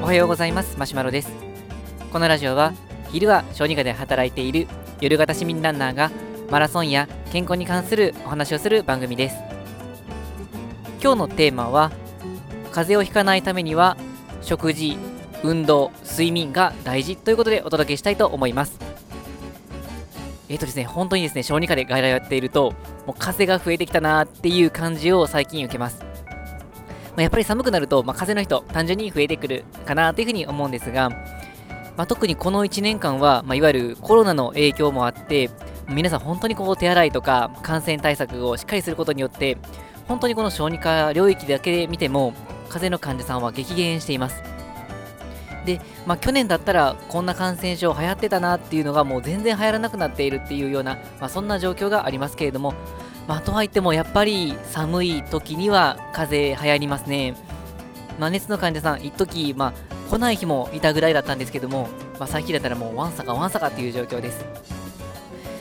[0.00, 0.78] おはようございます。
[0.78, 1.30] マシュマロです。
[2.10, 2.72] このラジオは
[3.10, 4.66] 昼は小児科で働いている
[5.00, 6.10] 夜型市民ランナーが
[6.50, 9.36] マラソンや健康に関するお話をする番組です。
[11.02, 11.90] 今日のテーマは
[12.70, 13.98] 風邪をひかないためには
[14.40, 14.96] 食事
[15.42, 18.78] 運動睡眠が大事ということでお届けしたいと思います。
[20.48, 22.72] えっ、ー、とですね本当にですね小児科で外来をやっていると
[23.06, 26.11] もう風が増えてきたなっていう感じを最近受けます。
[27.12, 31.10] まあ、やっぱり寒くなると、まあ、風邪の人、単純に増えてくるかなというふうに思うんですが、
[31.96, 35.50] まあ、特にこの1年間は、まあ、いわゆるコロナの影響もあって、
[35.88, 39.58] 皆さん本当にこう手洗いとか感染対策をしっかりすることによって、
[40.08, 42.32] 本当にこの小児科領域だけで見ても、
[42.68, 44.42] 風邪の患者さんは激減しています。
[45.66, 52.74] で、まあ、去年だったらこんな感染症流行ってたなっていうのがもう全然流行らなくなっているっていうような、まあ、そんな状況がありますけれども、
[53.28, 57.34] まあ、とはいってもやっぱり寒い時には風邪流行りますね。
[58.18, 64.44] まあ、熱の患者さん、一時まあ、来ない日もいたぐらいだったんですけども、まあ、最近だったらもうわんさかわんさかっていう状況です。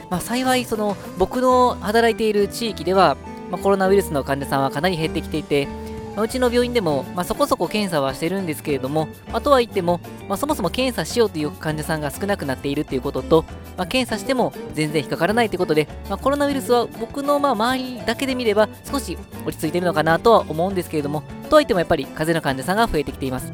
[0.10, 3.16] まあ、幸い、その僕の働いている地域では、
[3.50, 5.68] まあ、コロナウイルスの患者さんはかなり減ってきていて、
[6.16, 13.46] まあ、うちの病院でも、まあ、そこそこ検査はしてるんですけれども、まあ、とはいっても、ま、そもそも検査しようという患者さんが少なくなっているということと、
[13.78, 23.52] ま、検査しても全然引っかからないということで、ま、コロナウイルスは僕のま周りだけで見れば少し落ち着いているのかなとは思うんですけれども、とはいってもやっぱり風邪の患者さんが増えてきています。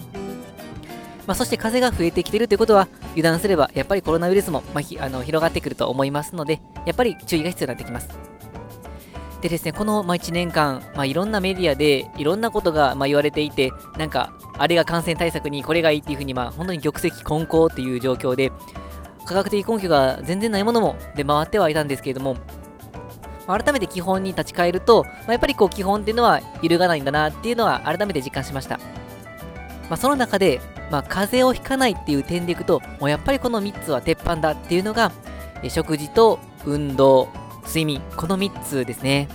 [1.27, 8.36] まあ、そして風が増えてきているということは、油断すればやっぱりコロナウイルスも、まあ、あの広がってくると思いますので、やっぱり注意が必要になってきます。
[9.41, 18.51] でですね、この、ま、1年間、まあ、いろんなメディアでいろんなことが、まあ、言われていて、なんか、あれが感染対策にこれがいいっていうふうに、まあ、本当に玉石混交っていう状況で、
[19.25, 22.37] 科学的根拠が全然ないものも出回ってはいたんですけれども、
[23.45, 28.79] 改めて基本に立ち返ると、まあ、やっぱりこう基本っていうのは揺るがないんだなっていうのは改めて実感しました。
[29.89, 30.59] まあ、その中で、
[30.91, 35.11] まあ、風邪をひかないっていう点でいくと、もうやっぱりこの3つは鉄板だっていうのが、
[35.69, 37.29] 食事と運動、
[37.67, 39.27] 睡眠、この3つですね。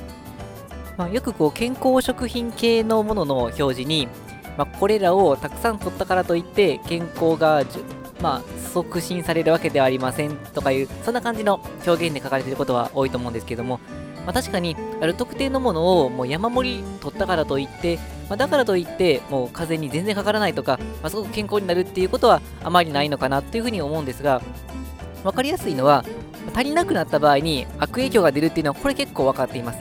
[0.97, 4.09] まあ、よくこう健康食品系のものの表示に、
[4.59, 7.65] まあ、これらをたくさん取ったからといって健康が
[8.23, 13.81] まあ、促進されるわけではありませんとかいう、そんな感じの表現で書かれていることは多いと思うんですけども、
[14.25, 17.99] まあ、確かに、ある特定のものをもう山盛り取ったからといって、
[18.29, 24.41] まあ、だからといって、もう風に全然かからないとか、まあ、すごく健康になるっていうことはあまりないのかなっていうふうに思うんですが、
[25.25, 26.05] 分かりやすいのは、
[26.55, 29.79] 足りなくなった場合に悪影響が出るっていうのはこれ結構分かっています。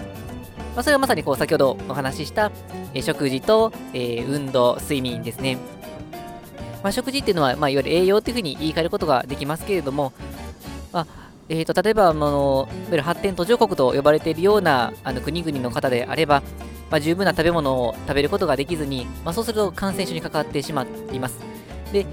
[0.75, 2.51] まあ、それはまさにこう先ほどお話しした、
[2.93, 5.57] え食事と、えー、運動、睡眠ですね。
[6.81, 10.13] まあ、食事っていうのは、まあ、いわゆる栄養っていうふうに言い換えることができますけれども、
[10.91, 11.07] まあ
[11.49, 16.41] えーと、例えばあの、いわゆる発展途上国と呼ばれているようなあの国々の方であれば、
[16.89, 21.39] まあ、十分な食べ物を食べることができずに、まあ、そうすると感染症にかかってしまいます。
[21.91, 22.05] で、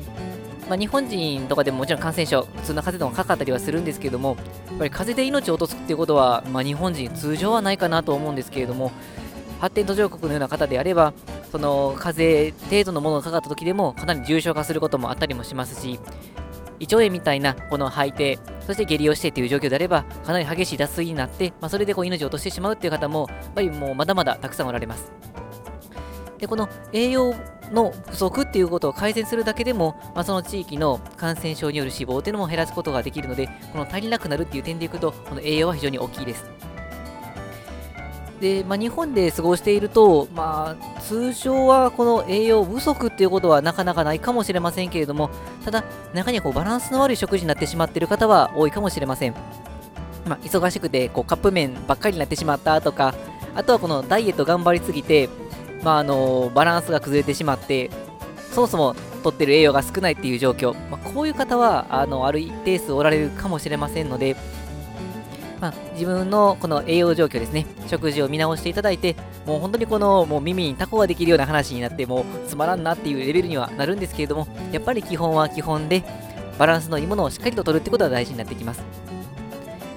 [0.69, 4.37] まあ、日本人とかでももちろん感染症、普通の風邪でもかかったりはするんですけども、
[4.69, 8.93] やっぱり風邪で命を落とすっていうことは、まあ、日本人通常はないかなと思うんですけれども、
[9.61, 11.15] 発展途上国のような方であれば、
[11.51, 15.99] その風邪程度のものがかかった時でもかなり重症化することもあったりもしますし、
[16.81, 25.11] 胃腸炎みたいなこの吐いて、そして下痢をしてという状況であれば、かなり激しい脱水になって、まあ、それでこう命を落としてしまうっていう方も、やっぱりもうまだまだたくさんおられます。
[26.39, 27.35] で、この栄養
[27.73, 36.45] の不足っていうことを改善するだけでも、まあ、その地域の感染症による死亡っていうのも減らすことができるので、この足りなくなるっていう点でいくと、この栄養は非常に大きいです。
[38.41, 45.31] で、まあ、日本で過ごしていると、まあ、通常はこの栄養不足っていうことはなかなかないかもしれませんけれども、
[45.65, 45.85] ただ、
[46.15, 49.35] 中にはこうバランスの悪い食事になってしまっている方は多いかもしれません。
[50.27, 53.15] まあ、忙しくてこうカップ麺ばっかりになってしまったとか、
[53.55, 55.29] あとはこのダイエット頑張りすぎて、
[55.83, 57.91] まあ、あのバランスが崩れてしまって、
[58.53, 64.37] そもそも取ってる栄養が少ないっていう状況、まあ、こういう方はあのある一定数おられるかもしれませんので、
[65.61, 69.17] まあ、自分のこの栄養状況ですね、食事を見直していただいて、
[69.47, 76.05] もう本当にこのもう耳にタコができるような話になって、もうつまらんなっていうレベルにはなるんですけれども、やっぱり基本は基本で、
[76.59, 78.83] バランスのいいものをしっかりと取るってことは大事になってきます。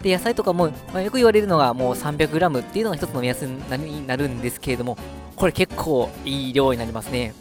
[0.01, 4.97] で、野菜とかも、まあ、よく言われるのがもう 300g っていうのが一つの目安になるんですけれども、
[5.35, 7.33] これ結構いい量になりますね。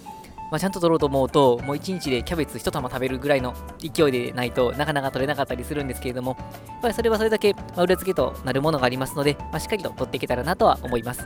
[0.50, 11.25] まあ、ちゃんと取ろうと思うと、もう1日でキャベツ1玉食べるぐらいの勢いでないとなかなか取れなかったりするんですけれども、やっぱりそれはそれだけ、ま裏付けとなるものがありますので、まあ、しっかりと取っていけたらなとは思います。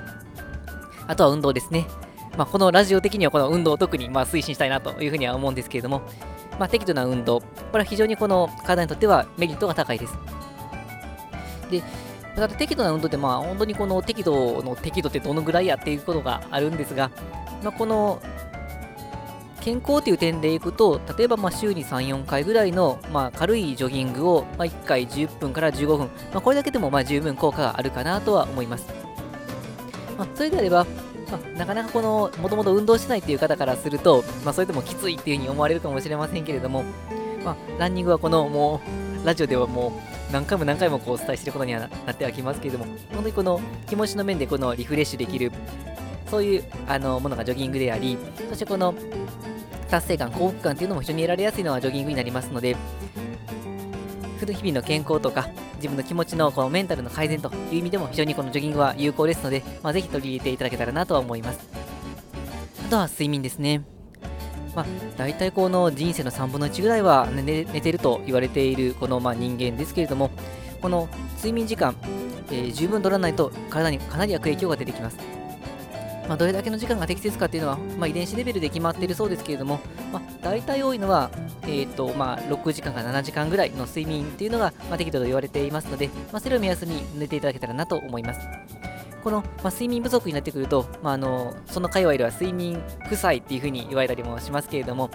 [1.07, 1.87] あとは運動ですね。
[2.37, 6.03] まあ、このラジオ的にはこの運動を特にま推進したいなというふうには思うんですけれども、
[6.59, 10.15] まあ、適度な運動、これは非常にこの体にとってはメリットが高いです。
[11.71, 11.83] で、
[12.35, 17.11] ただ適度な運動ってまあ本当にこの適度の適度ってどのぐらいやっていうことがあるんですが、
[17.63, 18.21] まあ、この
[19.65, 28.85] 健康という点でいくと、例えばま週に3、4回ぐらいの、ま、軽いジョギングを、ま1回10分から15分、まあ、これだけでもま十分効果があるかなとは思います。
[30.19, 30.85] まあ、それであれば、
[31.31, 36.85] まあ、なかなかこの、もともと運動してないっていう方からすると、ま、それでもきついっていうふうに思われるかもしれませんけれども、
[37.43, 38.83] ま、ランニングはこの、も
[39.23, 45.53] う、ラジオではもう、何回も何回もこうお伝えしてることにはなってはきますけれども、本当にこの気持ちの面でこのリフレッシュできる、
[46.31, 48.19] そういうあのものがジョギングであり、
[48.49, 48.95] そしてこの
[49.91, 52.77] 達成感、幸福感っていうのも非常に得られやすいのはジョギングになりますので、
[54.47, 61.61] 日々の健康とか、自分の気持ちのこのメンタルの改善という意味でも非常にこのジョギングは有効ですので、まあ、ぜひ取り入れていただけたらなとは思います。
[62.87, 63.83] あとは睡眠ですね。
[64.75, 64.87] まあ、
[65.17, 70.31] 大体この人生の3分の1ぐらいは寝てると言われているこのまあ人間ですけれども、
[70.81, 71.95] この睡眠時間、
[72.51, 75.19] えー、十分取らないと体にかなり悪影響が出てきます。
[76.29, 79.81] まあ、どれだけの時間が適切かっていうのは、まあ、遺伝子レベルで決まっているそうですけれども、
[80.13, 81.31] まあ、大体多いのは、
[81.63, 88.41] えーとまあ、6時間から7時間ぐらいの睡眠っていうのが、まあ、適度と言われていますので、まあ、それを目安に寝ていただけたらなと思います。
[89.25, 95.11] この、まあ、睡眠不足になってくると、まあ、あのその界隈では睡眠負債っていうふうに言われたりもしますけれども、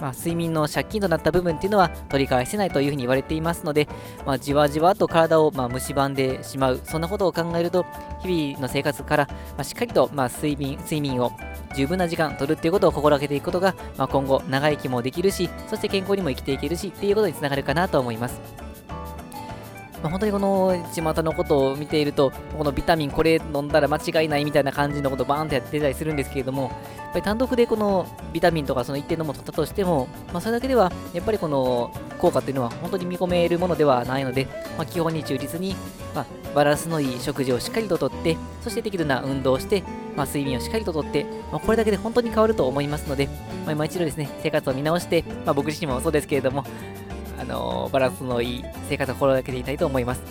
[0.00, 3.88] まあ、睡眠の借金となった部分っていうのは取り返せないというふうに言われていますので、
[4.24, 7.84] まあ、じわじわと体をまあ蝕んでしまう、そんなことを考えると、
[8.22, 11.32] 日々の生活から、まあ、しっかりとまあ睡眠睡眠を
[11.74, 18.69] 十分な時間取るっていうことを心がけていくことが、まあ、今後長生きもできるし、そして健康にも生きていけるしっていうことにつながるかなと思います。
[20.02, 26.70] まあ、本当にこの巷のことを見ていると、このビタミンこれ飲んだら間違いないみたいな感じのことをバーンとやってたりするんですけれども、やっ
[27.12, 35.76] ぱり単独でこのビタミンとかその一定のものを取ったとしても、まあ、それだけではやっぱりこの効果っていうのは本当に見込めるものではないので、まあ、基本に忠実に、
[36.14, 36.24] ま、
[36.54, 39.82] バランスのいい食事をしっかりととって、そして適度な運動をして、
[40.16, 43.26] ま、睡眠をしっかりととって、ま、これだけで本当に変わると思いますので、
[43.64, 46.64] まあ、今一度ですね、生活を見直して、ま、僕自身もそうですけれども、
[47.40, 50.22] あの、バランスのいい生活を心がけていきたいと思います。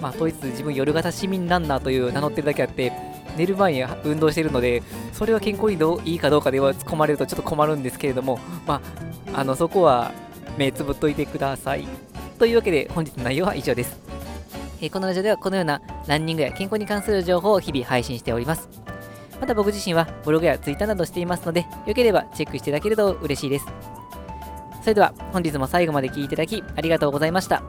[0.00, 2.92] まあ、当日自分夜型市民ランナーという名乗ってるだけあって、
[3.36, 4.82] 寝る前に運動しているので、
[5.12, 8.80] それは健康にどういいかどうかでは突っ込まれるとちょっと困るんですけれども、ま
[9.34, 10.12] あ、あのそこは
[10.56, 11.86] 目つぶっといてください。
[12.38, 13.98] というわけで本日の内容は以上です。
[14.80, 18.68] えー、このラジオではこのようなランニングや健康に関する情報を日々配信しております。
[19.40, 23.66] また僕自身はブログやツイッターなどしていますので、よければチェックしていただけると嬉しいです。
[24.80, 27.62] それでは本日も最後まで聴いていただきありがとうございました。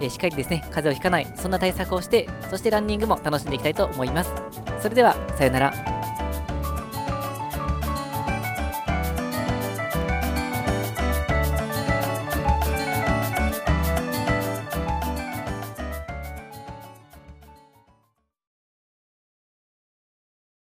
[0.00, 4.32] えー、しっかりですね、風邪をひかない、そんな対策をして、そしてランニングも楽しんでいきたいと思います。
[4.80, 5.97] それでは、さよなら。